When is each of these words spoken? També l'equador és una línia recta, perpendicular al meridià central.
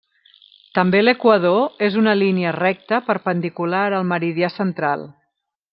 També 0.77 1.01
l'equador 1.03 1.85
és 1.89 1.99
una 2.01 2.15
línia 2.23 2.55
recta, 2.57 3.01
perpendicular 3.11 3.87
al 3.99 4.13
meridià 4.15 4.55
central. 4.61 5.11